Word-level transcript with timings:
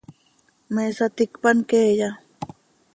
¿Me 0.73 0.85
saticpan 0.97 1.57
queeya? 1.69 2.09